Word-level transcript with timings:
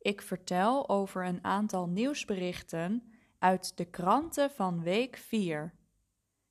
Ik 0.00 0.22
vertel 0.22 0.88
over 0.88 1.26
een 1.26 1.44
aantal 1.44 1.88
nieuwsberichten 1.88 3.12
uit 3.38 3.76
de 3.76 3.84
kranten 3.84 4.50
van 4.50 4.82
week 4.82 5.16
4. 5.16 5.74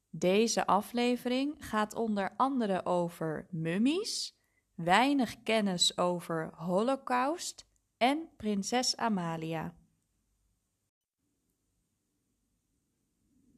Deze 0.09 0.66
aflevering 0.66 1.55
gaat 1.59 1.95
onder 1.95 2.34
andere 2.35 2.85
over 2.85 3.48
mummies, 3.49 4.38
weinig 4.75 5.44
kennis 5.44 5.98
over 5.98 6.52
Holocaust 6.55 7.66
en 7.98 8.30
prinses 8.38 8.98
Amalia. 8.98 9.73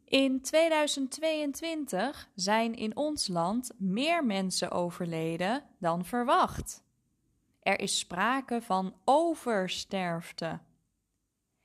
In 0.06 0.42
2022 0.42 2.30
zijn 2.36 2.76
in 2.76 2.96
ons 2.96 3.28
land 3.28 3.72
meer 3.78 4.26
mensen 4.26 4.72
overleden 4.72 5.64
dan 5.80 6.06
verwacht. 6.06 6.84
Er 7.62 7.80
is 7.80 8.00
sprake 8.00 8.62
van 8.62 8.96
oversterfte. 9.06 10.60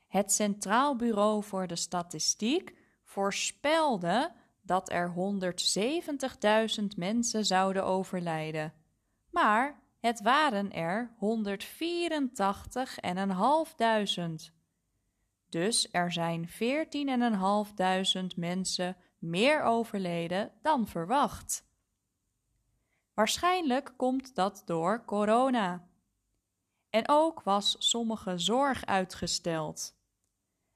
Het 0.06 0.32
Centraal 0.32 0.96
Bureau 0.96 1.42
voor 1.42 1.66
de 1.66 1.76
Statistiek 1.76 2.74
voorspelde 3.04 4.32
dat 4.62 4.90
er 4.90 5.14
170.000 6.80 6.84
mensen 6.96 7.44
zouden 7.44 7.84
overlijden. 7.84 8.72
Maar 9.30 9.82
het 10.00 10.20
waren 10.20 10.72
er 10.72 11.14
184.500. 11.14 11.18
Dus 15.48 15.88
er 15.92 16.12
zijn 16.12 16.48
14.500 16.48 16.56
mensen 18.36 18.96
meer 19.18 19.62
overleden 19.62 20.52
dan 20.62 20.86
verwacht. 20.86 21.65
Waarschijnlijk 23.16 23.92
komt 23.96 24.34
dat 24.34 24.62
door 24.64 25.04
corona. 25.04 25.88
En 26.90 27.08
ook 27.08 27.42
was 27.42 27.76
sommige 27.78 28.38
zorg 28.38 28.86
uitgesteld. 28.86 29.94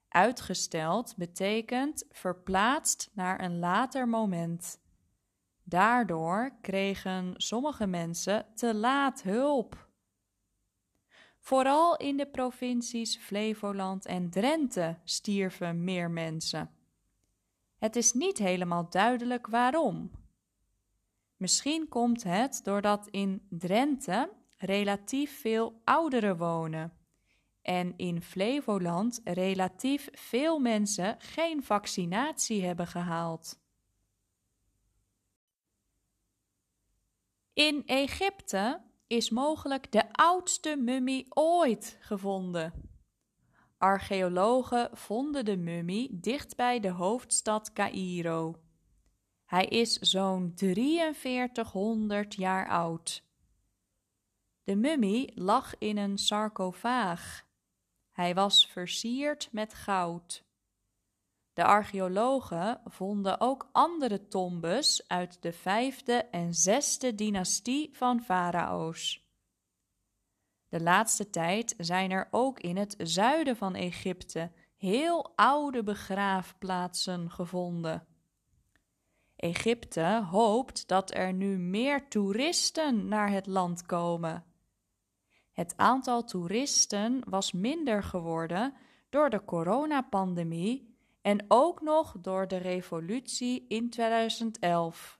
Uitgesteld 0.08 1.16
betekent 1.16 2.04
verplaatst 2.10 3.10
naar 3.12 3.40
een 3.40 3.58
later 3.58 4.08
moment. 4.08 4.80
Daardoor 5.62 6.52
kregen 6.60 7.34
sommige 7.36 7.86
mensen 7.86 8.46
te 8.54 8.74
laat 8.74 9.22
hulp. 9.22 9.88
Vooral 11.38 11.96
in 11.96 12.16
de 12.16 12.26
provincies 12.26 13.16
Flevoland 13.16 14.06
en 14.06 14.30
Drenthe 14.30 14.98
stierven 15.04 15.84
meer 15.84 16.10
mensen. 16.10 16.70
Het 17.78 17.96
is 17.96 18.12
niet 18.12 18.38
helemaal 18.38 18.90
duidelijk 18.90 19.46
waarom. 19.46 20.19
Misschien 21.40 21.88
komt 21.88 22.22
het 22.22 22.60
doordat 22.64 23.08
in 23.08 23.46
Drenthe 23.48 24.32
relatief 24.56 25.40
veel 25.40 25.80
ouderen 25.84 26.36
wonen 26.36 26.92
en 27.62 27.96
in 27.96 28.22
Flevoland 28.22 29.20
relatief 29.24 30.08
veel 30.12 30.58
mensen 30.58 31.16
geen 31.18 31.62
vaccinatie 31.62 32.64
hebben 32.64 32.86
gehaald. 32.86 33.58
In 37.52 37.82
Egypte 37.86 38.82
is 39.06 39.30
mogelijk 39.30 39.92
de 39.92 40.12
oudste 40.12 40.76
mummie 40.76 41.26
ooit 41.28 41.98
gevonden. 42.00 42.72
Archeologen 43.78 44.90
vonden 44.92 45.44
de 45.44 45.56
mummie 45.56 46.20
dicht 46.20 46.56
bij 46.56 46.80
de 46.80 46.90
hoofdstad 46.90 47.72
Caïro. 47.72 48.60
Hij 49.50 49.64
is 49.64 49.92
zo'n 49.92 50.52
4300 50.54 52.34
jaar 52.34 52.68
oud. 52.68 53.24
De 54.62 54.76
mummie 54.76 55.32
lag 55.34 55.78
in 55.78 55.96
een 55.96 56.18
sarcofaag. 56.18 57.46
Hij 58.10 58.34
was 58.34 58.66
versierd 58.66 59.48
met 59.52 59.74
goud. 59.74 60.44
De 61.52 61.64
archeologen 61.64 62.80
vonden 62.84 63.40
ook 63.40 63.68
andere 63.72 64.28
tombes 64.28 65.08
uit 65.08 65.42
de 65.42 65.52
vijfde 65.52 66.14
en 66.14 66.54
zesde 66.54 67.14
dynastie 67.14 67.90
van 67.92 68.20
farao's. 68.20 69.28
De 70.68 70.80
laatste 70.80 71.30
tijd 71.30 71.74
zijn 71.78 72.10
er 72.10 72.28
ook 72.30 72.60
in 72.60 72.76
het 72.76 72.94
zuiden 72.98 73.56
van 73.56 73.74
Egypte 73.74 74.52
heel 74.76 75.32
oude 75.36 75.82
begraafplaatsen 75.82 77.30
gevonden. 77.30 78.09
Egypte 79.40 80.26
hoopt 80.30 80.88
dat 80.88 81.14
er 81.14 81.32
nu 81.32 81.58
meer 81.58 82.08
toeristen 82.08 83.08
naar 83.08 83.30
het 83.30 83.46
land 83.46 83.86
komen. 83.86 84.44
Het 85.52 85.76
aantal 85.76 86.24
toeristen 86.24 87.22
was 87.28 87.52
minder 87.52 88.02
geworden 88.02 88.74
door 89.10 89.30
de 89.30 89.44
coronapandemie 89.44 90.96
en 91.22 91.44
ook 91.48 91.80
nog 91.80 92.16
door 92.20 92.48
de 92.48 92.56
revolutie 92.56 93.64
in 93.68 93.90
2011. 93.90 95.18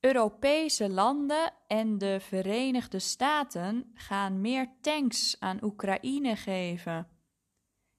Europese 0.00 0.90
landen 0.90 1.52
en 1.66 1.98
de 1.98 2.20
Verenigde 2.20 2.98
Staten 2.98 3.90
gaan 3.94 4.40
meer 4.40 4.68
tanks 4.80 5.36
aan 5.40 5.64
Oekraïne 5.64 6.36
geven. 6.36 7.15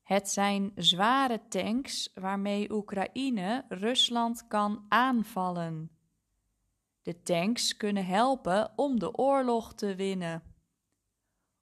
Het 0.07 0.29
zijn 0.29 0.71
zware 0.75 1.47
tanks 1.47 2.11
waarmee 2.13 2.71
Oekraïne 2.71 3.65
Rusland 3.69 4.47
kan 4.47 4.85
aanvallen. 4.89 5.91
De 7.01 7.21
tanks 7.21 7.77
kunnen 7.77 8.05
helpen 8.05 8.73
om 8.75 8.99
de 8.99 9.13
oorlog 9.17 9.73
te 9.73 9.95
winnen. 9.95 10.43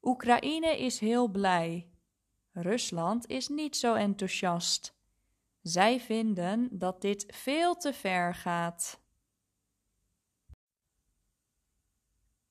Oekraïne 0.01 0.79
is 0.79 1.00
heel 1.00 1.28
blij. 1.28 1.89
Rusland 2.51 3.28
is 3.28 3.47
niet 3.47 3.75
zo 3.78 3.94
enthousiast. 3.94 4.95
Zij 5.62 6.00
vinden 6.00 6.69
dat 6.72 7.01
dit 7.01 7.25
veel 7.27 7.75
te 7.75 7.94
ver 7.94 8.35
gaat. 8.35 9.00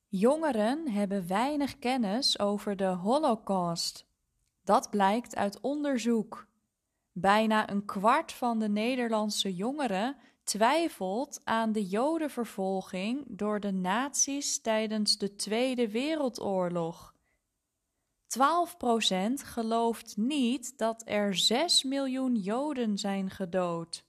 Jongeren 0.09 0.91
hebben 0.91 1.26
weinig 1.26 1.78
kennis 1.78 2.38
over 2.38 2.76
de 2.76 2.84
Holocaust. 2.87 4.12
Dat 4.65 4.91
blijkt 4.91 5.37
uit 5.37 5.61
onderzoek. 5.61 6.47
Bijna 7.13 7.71
een 7.71 7.85
kwart 7.85 8.33
van 8.33 8.59
de 8.59 8.69
Nederlandse 8.69 9.55
jongeren 9.55 10.17
twijfelt 10.45 11.41
aan 11.45 11.73
de 11.73 11.87
Jodenvervolging 11.87 13.25
door 13.29 13.61
de 13.61 13.73
nazi's 13.73 14.61
tijdens 14.61 15.19
de 15.19 15.37
Tweede 15.37 15.91
Wereldoorlog. 15.91 17.15
12% 18.27 18.37
gelooft 19.35 20.17
niet 20.17 20.79
dat 20.79 21.03
er 21.05 21.35
6 21.37 21.83
miljoen 21.83 22.37
Joden 22.37 22.99
zijn 22.99 23.31
gedood. 23.31 24.05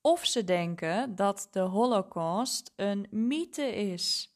Of 0.00 0.24
ze 0.24 0.44
denken 0.44 1.14
dat 1.14 1.48
de 1.50 1.60
Holocaust 1.60 2.72
een 2.76 3.06
mythe 3.10 3.74
is. 3.74 4.34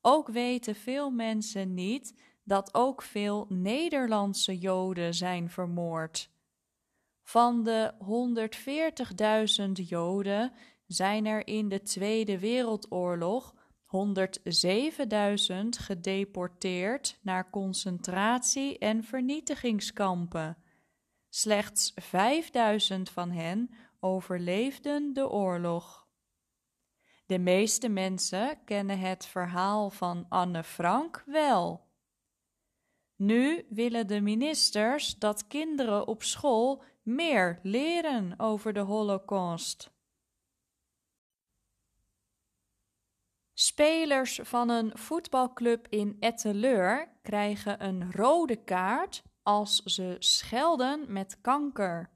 Ook 0.00 0.28
weten 0.28 0.74
veel 0.74 1.10
mensen 1.10 1.74
niet 1.74 2.14
dat 2.48 2.74
ook 2.74 3.02
veel 3.02 3.46
Nederlandse 3.48 4.58
Joden 4.58 5.14
zijn 5.14 5.50
vermoord. 5.50 6.30
Van 7.22 7.62
de 7.62 7.92
140.000 9.66 9.72
Joden 9.72 10.52
zijn 10.86 11.26
er 11.26 11.46
in 11.46 11.68
de 11.68 11.82
Tweede 11.82 12.38
Wereldoorlog 12.38 13.54
107.000 13.86 13.94
gedeporteerd 15.68 17.18
naar 17.22 17.50
concentratie- 17.50 18.78
en 18.78 19.04
vernietigingskampen. 19.04 20.56
Slechts 21.28 21.94
5.000 21.94 23.10
van 23.12 23.30
hen 23.30 23.70
overleefden 24.00 25.12
de 25.12 25.30
oorlog. 25.30 26.06
De 27.26 27.38
meeste 27.38 27.88
mensen 27.88 28.64
kennen 28.64 28.98
het 28.98 29.26
verhaal 29.26 29.90
van 29.90 30.26
Anne 30.28 30.64
Frank 30.64 31.22
wel. 31.26 31.87
Nu 33.18 33.66
willen 33.68 34.06
de 34.06 34.20
ministers 34.20 35.18
dat 35.18 35.46
kinderen 35.46 36.06
op 36.06 36.22
school 36.22 36.82
meer 37.02 37.58
leren 37.62 38.38
over 38.38 38.72
de 38.72 38.80
Holocaust. 38.80 39.90
Spelers 43.52 44.40
van 44.42 44.68
een 44.68 44.98
voetbalclub 44.98 45.86
in 45.88 46.16
Etteleur 46.20 47.18
krijgen 47.22 47.84
een 47.84 48.12
rode 48.12 48.56
kaart 48.64 49.22
als 49.42 49.76
ze 49.76 50.16
schelden 50.18 51.12
met 51.12 51.40
kanker. 51.40 52.10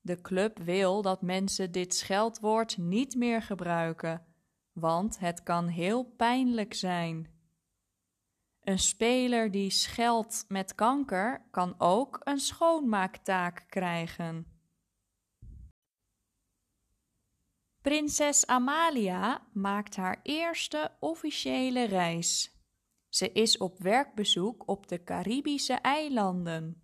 De 0.00 0.20
club 0.20 0.58
wil 0.58 1.02
dat 1.02 1.22
mensen 1.22 1.72
dit 1.72 1.94
scheldwoord 1.94 2.76
niet 2.76 3.14
meer 3.14 3.42
gebruiken, 3.42 4.26
want 4.72 5.18
het 5.18 5.42
kan 5.42 5.66
heel 5.66 6.04
pijnlijk 6.04 6.74
zijn. 6.74 7.33
Een 8.64 8.78
speler 8.78 9.50
die 9.50 9.70
scheldt 9.70 10.44
met 10.48 10.74
kanker 10.74 11.46
kan 11.50 11.74
ook 11.78 12.20
een 12.22 12.38
schoonmaaktaak 12.38 13.64
krijgen. 13.68 14.46
Prinses 17.80 18.46
Amalia 18.46 19.46
maakt 19.52 19.96
haar 19.96 20.20
eerste 20.22 20.96
officiële 21.00 21.84
reis. 21.84 22.58
Ze 23.08 23.32
is 23.32 23.58
op 23.58 23.78
werkbezoek 23.78 24.68
op 24.68 24.88
de 24.88 25.02
Caribische 25.02 25.74
eilanden. 25.74 26.82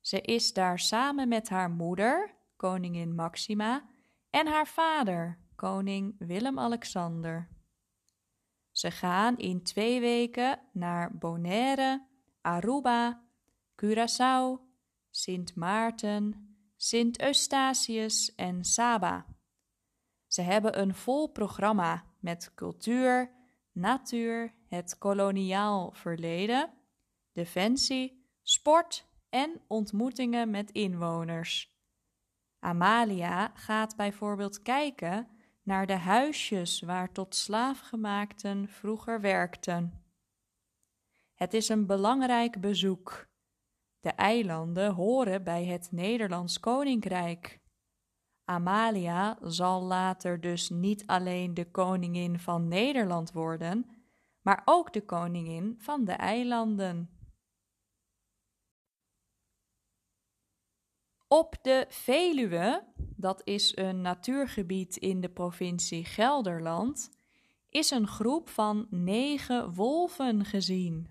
Ze 0.00 0.20
is 0.20 0.52
daar 0.52 0.78
samen 0.78 1.28
met 1.28 1.48
haar 1.48 1.70
moeder, 1.70 2.34
koningin 2.56 3.14
Maxima, 3.14 3.88
en 4.30 4.46
haar 4.46 4.66
vader, 4.66 5.38
koning 5.56 6.14
Willem-Alexander. 6.18 7.55
Ze 8.76 8.90
gaan 8.90 9.36
in 9.36 9.62
twee 9.62 10.00
weken 10.00 10.60
naar 10.72 11.18
Bonaire, 11.18 12.06
Aruba, 12.40 13.22
Curaçao, 13.82 14.60
Sint 15.10 15.54
Maarten, 15.54 16.56
Sint 16.76 17.20
Eustatius 17.20 18.34
en 18.34 18.64
Saba. 18.64 19.26
Ze 20.26 20.42
hebben 20.42 20.80
een 20.80 20.94
vol 20.94 21.28
programma 21.28 22.04
met 22.20 22.52
cultuur, 22.54 23.32
natuur, 23.72 24.54
het 24.68 24.98
koloniaal 24.98 25.92
verleden, 25.92 26.72
defensie, 27.32 28.30
sport 28.42 29.06
en 29.28 29.60
ontmoetingen 29.66 30.50
met 30.50 30.70
inwoners. 30.70 31.76
Amalia 32.58 33.50
gaat 33.54 33.96
bijvoorbeeld 33.96 34.62
kijken 34.62 35.28
naar 35.66 35.86
de 35.86 35.96
huisjes 35.96 36.80
waar 36.80 37.12
tot 37.12 37.34
slaafgemaakten 37.34 38.68
vroeger 38.68 39.20
werkten. 39.20 40.04
Het 41.34 41.54
is 41.54 41.68
een 41.68 41.86
belangrijk 41.86 42.60
bezoek. 42.60 43.28
De 44.00 44.10
eilanden 44.10 44.94
horen 44.94 45.44
bij 45.44 45.64
het 45.64 45.88
Nederlands 45.92 46.60
Koninkrijk. 46.60 47.60
Amalia 48.44 49.38
zal 49.42 49.82
later 49.82 50.40
dus 50.40 50.68
niet 50.68 51.06
alleen 51.06 51.54
de 51.54 51.70
koningin 51.70 52.38
van 52.38 52.68
Nederland 52.68 53.32
worden, 53.32 53.90
maar 54.40 54.62
ook 54.64 54.92
de 54.92 55.04
koningin 55.04 55.74
van 55.78 56.04
de 56.04 56.12
eilanden. 56.12 57.10
Op 61.28 61.56
de 61.62 61.86
Veluwe, 61.88 62.84
dat 63.26 63.40
is 63.44 63.76
een 63.76 64.00
natuurgebied 64.00 64.96
in 64.96 65.20
de 65.20 65.28
provincie 65.28 66.04
Gelderland, 66.04 67.10
is 67.68 67.90
een 67.90 68.06
groep 68.06 68.48
van 68.48 68.86
negen 68.90 69.74
wolven 69.74 70.44
gezien. 70.44 71.08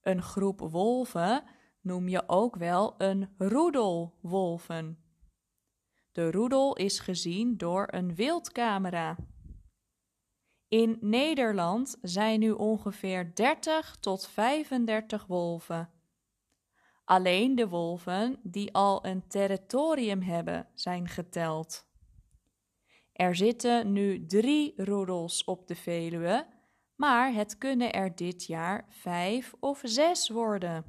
Een 0.00 0.22
groep 0.22 0.60
wolven 0.60 1.44
noem 1.80 2.08
je 2.08 2.28
ook 2.28 2.56
wel 2.56 2.94
een 2.98 3.28
roedel 3.38 4.14
wolven. 4.20 4.98
De 6.12 6.30
roedel 6.30 6.76
is 6.76 6.98
gezien 6.98 7.56
door 7.56 7.88
een 7.90 8.14
wildcamera. 8.14 9.16
In 10.68 10.98
Nederland 11.00 11.98
zijn 12.02 12.40
nu 12.40 12.50
ongeveer 12.50 13.34
30 13.34 13.96
tot 14.00 14.28
35 14.28 15.26
wolven. 15.26 15.90
Alleen 17.12 17.54
de 17.54 17.68
wolven 17.68 18.38
die 18.42 18.72
al 18.74 19.06
een 19.06 19.26
territorium 19.26 20.22
hebben 20.22 20.68
zijn 20.74 21.08
geteld. 21.08 21.86
Er 23.12 23.36
zitten 23.36 23.92
nu 23.92 24.26
drie 24.26 24.72
roedels 24.76 25.44
op 25.44 25.66
de 25.66 25.74
Veluwe, 25.74 26.46
maar 26.96 27.32
het 27.32 27.58
kunnen 27.58 27.92
er 27.92 28.14
dit 28.16 28.44
jaar 28.44 28.86
vijf 28.88 29.54
of 29.60 29.80
zes 29.84 30.28
worden. 30.28 30.84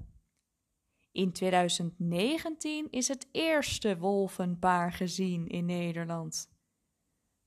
In 1.12 1.32
2019 1.32 2.88
is 2.92 3.08
het 3.08 3.28
eerste 3.32 3.98
wolvenpaar 3.98 4.92
gezien 4.92 5.48
in 5.48 5.66
Nederland. 5.66 6.50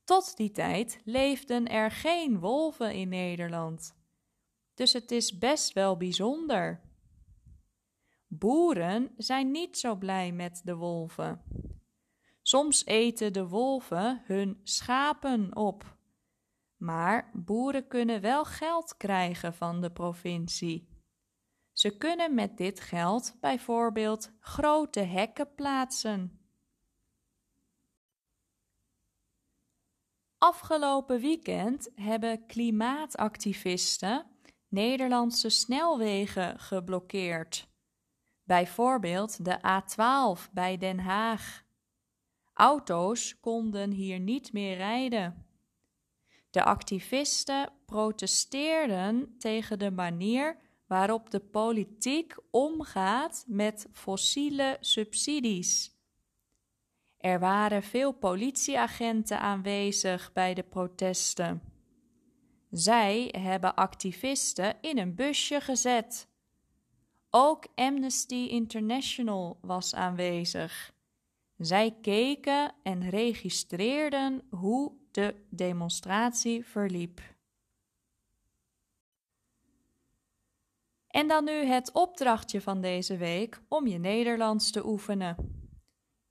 Tot 0.04 0.36
die 0.36 0.50
tijd 0.50 1.00
leefden 1.04 1.66
er 1.66 1.90
geen 1.90 2.38
wolven 2.38 2.94
in 2.94 3.08
Nederland. 3.08 3.96
Dus 4.74 4.92
het 4.92 5.10
is 5.10 5.38
best 5.38 5.72
wel 5.72 5.96
bijzonder. 5.96 6.85
Boeren 8.38 9.10
zijn 9.16 9.50
niet 9.50 9.78
zo 9.78 9.96
blij 9.96 10.32
met 10.32 10.60
de 10.64 10.74
wolven. 10.76 11.42
Soms 12.42 12.84
eten 12.84 13.32
de 13.32 13.48
wolven 13.48 14.22
hun 14.24 14.60
schapen 14.62 15.56
op. 15.56 15.96
Maar 16.76 17.30
boeren 17.34 17.88
kunnen 17.88 18.20
wel 18.20 18.44
geld 18.44 18.96
krijgen 18.96 19.54
van 19.54 19.80
de 19.80 19.90
provincie. 19.90 20.88
Ze 21.72 21.96
kunnen 21.96 22.34
met 22.34 22.56
dit 22.56 22.80
geld 22.80 23.36
bijvoorbeeld 23.40 24.32
grote 24.40 25.00
hekken 25.00 25.54
plaatsen. 25.54 26.40
Afgelopen 30.38 31.20
weekend 31.20 31.90
hebben 31.94 32.46
klimaatactivisten 32.46 34.26
Nederlandse 34.68 35.48
snelwegen 35.48 36.58
geblokkeerd. 36.58 37.68
Bijvoorbeeld 38.46 39.44
de 39.44 39.58
A12 39.58 40.52
bij 40.52 40.76
Den 40.76 40.98
Haag. 40.98 41.64
Auto's 42.54 43.40
konden 43.40 43.90
hier 43.90 44.20
niet 44.20 44.52
meer 44.52 44.76
rijden. 44.76 45.46
De 46.50 46.64
activisten 46.64 47.72
protesteerden 47.86 49.34
tegen 49.38 49.78
de 49.78 49.90
manier 49.90 50.56
waarop 50.86 51.30
de 51.30 51.40
politiek 51.40 52.36
omgaat 52.50 53.44
met 53.46 53.88
fossiele 53.92 54.76
subsidies. 54.80 55.94
Er 57.18 57.40
waren 57.40 57.82
veel 57.82 58.12
politieagenten 58.12 59.40
aanwezig 59.40 60.32
bij 60.32 60.54
de 60.54 60.62
protesten. 60.62 61.62
Zij 62.70 63.28
hebben 63.38 63.74
activisten 63.74 64.76
in 64.80 64.98
een 64.98 65.14
busje 65.14 65.60
gezet. 65.60 66.28
Ook 67.38 67.66
Amnesty 67.74 68.34
International 68.34 69.58
was 69.60 69.94
aanwezig. 69.94 70.94
Zij 71.56 71.96
keken 72.00 72.74
en 72.82 73.10
registreerden 73.10 74.42
hoe 74.50 74.92
de 75.10 75.46
demonstratie 75.50 76.64
verliep. 76.64 77.20
En 81.06 81.28
dan 81.28 81.44
nu 81.44 81.52
het 81.52 81.92
opdrachtje 81.92 82.60
van 82.60 82.80
deze 82.80 83.16
week 83.16 83.60
om 83.68 83.86
je 83.86 83.98
Nederlands 83.98 84.70
te 84.70 84.86
oefenen. 84.86 85.36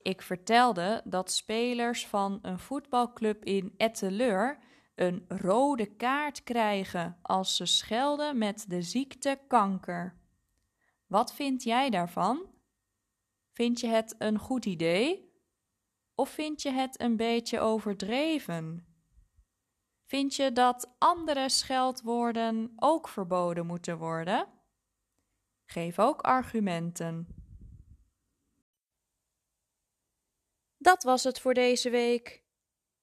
Ik 0.01 0.21
vertelde 0.21 1.01
dat 1.03 1.31
spelers 1.31 2.07
van 2.07 2.39
een 2.41 2.59
voetbalclub 2.59 3.43
in 3.43 3.73
Etteleur 3.77 4.57
een 4.95 5.25
rode 5.27 5.85
kaart 5.85 6.43
krijgen 6.43 7.17
als 7.21 7.55
ze 7.55 7.65
schelden 7.65 8.37
met 8.37 8.65
de 8.67 8.81
ziekte 8.81 9.39
kanker. 9.47 10.23
Wat 11.05 11.33
vind 11.33 11.63
jij 11.63 11.89
daarvan? 11.89 12.53
Vind 13.51 13.79
je 13.79 13.87
het 13.87 14.15
een 14.17 14.39
goed 14.39 14.65
idee? 14.65 15.33
Of 16.15 16.29
vind 16.29 16.61
je 16.61 16.71
het 16.71 16.99
een 16.99 17.17
beetje 17.17 17.59
overdreven? 17.59 18.87
Vind 20.05 20.35
je 20.35 20.51
dat 20.51 20.95
andere 20.97 21.49
scheldwoorden 21.49 22.73
ook 22.75 23.07
verboden 23.07 23.65
moeten 23.65 23.97
worden? 23.97 24.47
Geef 25.65 25.99
ook 25.99 26.21
argumenten. 26.21 27.27
Dat 30.77 31.03
was 31.03 31.23
het 31.23 31.39
voor 31.39 31.53
deze 31.53 31.89
week. 31.89 32.43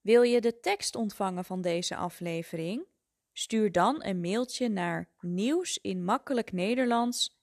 Wil 0.01 0.23
je 0.23 0.41
de 0.41 0.61
tekst 0.61 0.95
ontvangen 0.95 1.45
van 1.45 1.61
deze 1.61 1.97
aflevering? 1.97 2.87
Stuur 3.33 3.73
dan 3.73 4.05
een 4.05 4.21
mailtje 4.21 4.69
naar 4.69 5.11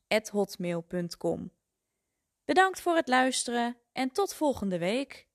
nieuwsinmakkelijknederlands@hotmail.com. 0.10 1.52
Bedankt 2.46 2.82
voor 2.82 2.96
het 2.96 3.08
luisteren 3.08 3.78
en 3.92 4.12
tot 4.12 4.34
volgende 4.34 4.78
week. 4.78 5.29